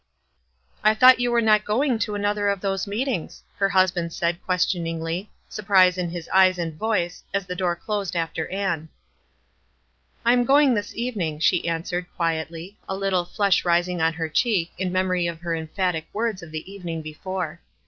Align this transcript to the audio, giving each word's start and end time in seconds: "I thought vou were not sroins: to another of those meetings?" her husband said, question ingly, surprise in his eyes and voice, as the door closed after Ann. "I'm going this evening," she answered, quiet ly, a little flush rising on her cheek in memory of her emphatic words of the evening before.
"I 0.83 0.95
thought 0.95 1.17
vou 1.17 1.29
were 1.29 1.41
not 1.43 1.63
sroins: 1.63 2.01
to 2.05 2.15
another 2.15 2.49
of 2.49 2.59
those 2.59 2.87
meetings?" 2.87 3.43
her 3.57 3.69
husband 3.69 4.11
said, 4.13 4.41
question 4.43 4.85
ingly, 4.85 5.27
surprise 5.47 5.95
in 5.95 6.09
his 6.09 6.27
eyes 6.33 6.57
and 6.57 6.73
voice, 6.73 7.23
as 7.35 7.45
the 7.45 7.53
door 7.55 7.75
closed 7.75 8.15
after 8.15 8.47
Ann. 8.49 8.89
"I'm 10.25 10.43
going 10.43 10.73
this 10.73 10.95
evening," 10.95 11.39
she 11.39 11.67
answered, 11.67 12.07
quiet 12.15 12.49
ly, 12.49 12.69
a 12.89 12.95
little 12.95 13.25
flush 13.25 13.63
rising 13.63 14.01
on 14.01 14.13
her 14.13 14.27
cheek 14.27 14.71
in 14.75 14.91
memory 14.91 15.27
of 15.27 15.41
her 15.41 15.53
emphatic 15.53 16.07
words 16.13 16.41
of 16.41 16.49
the 16.49 16.71
evening 16.71 17.03
before. 17.03 17.59